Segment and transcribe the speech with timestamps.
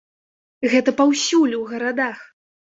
[0.71, 2.29] Гэта паўсюль у гарадах.